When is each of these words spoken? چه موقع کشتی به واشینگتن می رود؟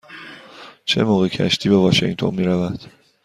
چه 0.85 1.03
موقع 1.03 1.27
کشتی 1.27 1.69
به 1.69 1.77
واشینگتن 1.77 2.35
می 2.35 2.43
رود؟ 2.43 2.79